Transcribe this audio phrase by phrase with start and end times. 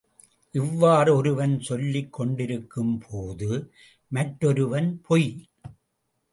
[0.55, 3.49] இவ்வாறு ஒருவன் சொல்லிக் கொண்டிருக்கும்போது,
[4.11, 5.31] மற்றொருவன் பொய்!